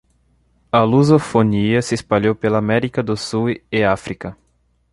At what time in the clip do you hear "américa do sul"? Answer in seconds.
2.57-3.49